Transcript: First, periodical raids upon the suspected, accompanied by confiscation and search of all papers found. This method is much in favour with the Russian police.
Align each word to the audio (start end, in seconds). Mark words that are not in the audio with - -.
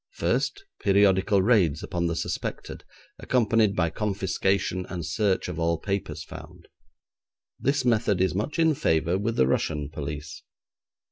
First, 0.15 0.65
periodical 0.81 1.43
raids 1.43 1.83
upon 1.83 2.07
the 2.07 2.15
suspected, 2.15 2.83
accompanied 3.19 3.75
by 3.75 3.91
confiscation 3.91 4.87
and 4.89 5.05
search 5.05 5.47
of 5.47 5.59
all 5.59 5.77
papers 5.77 6.23
found. 6.23 6.67
This 7.59 7.85
method 7.85 8.19
is 8.19 8.33
much 8.33 8.57
in 8.57 8.73
favour 8.73 9.19
with 9.19 9.35
the 9.35 9.45
Russian 9.45 9.89
police. 9.89 10.41